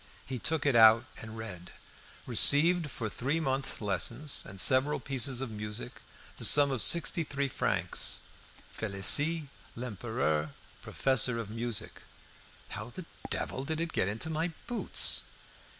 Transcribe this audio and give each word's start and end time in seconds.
He 0.25 0.39
took 0.39 0.65
it 0.65 0.75
out 0.75 1.05
and 1.19 1.37
read 1.37 1.69
"Received, 2.25 2.89
for 2.89 3.07
three 3.07 3.39
months' 3.39 3.81
lessons 3.81 4.43
and 4.47 4.59
several 4.59 4.99
pieces 4.99 5.41
of 5.41 5.51
music, 5.51 6.01
the 6.37 6.43
sum 6.43 6.71
of 6.71 6.81
sixty 6.81 7.23
three 7.23 7.47
francs. 7.47 8.21
Felicie 8.71 9.47
Lempereur, 9.77 10.55
professor 10.81 11.37
of 11.37 11.51
music." 11.51 12.01
"How 12.69 12.89
the 12.89 13.05
devil 13.29 13.63
did 13.63 13.79
it 13.79 13.93
get 13.93 14.07
into 14.07 14.31
my 14.31 14.47
boots?" 14.65 15.21